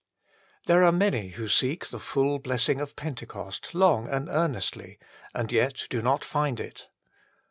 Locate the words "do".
5.91-6.01